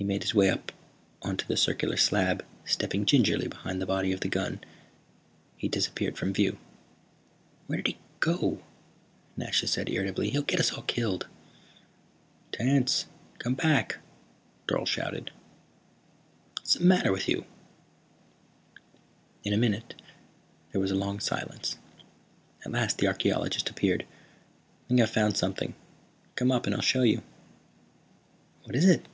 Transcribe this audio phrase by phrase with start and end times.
[0.00, 0.70] He made his way up
[1.22, 4.60] onto the circular slab, stepping gingerly behind the body of the gun.
[5.56, 6.56] He disappeared from view.
[7.66, 8.62] "Where did he go?"
[9.36, 10.30] Nasha said irritably.
[10.30, 11.26] "He'll get us all killed."
[12.52, 13.06] "Tance,
[13.40, 13.98] come back!"
[14.68, 15.32] Dorle shouted.
[16.60, 17.44] "What's the matter with you?"
[19.42, 20.00] "In a minute."
[20.70, 21.76] There was a long silence.
[22.64, 24.04] At last the archeologist appeared.
[24.04, 25.74] "I think I've found something.
[26.36, 27.24] Come up and I'll show you."
[28.62, 29.04] "What is it?"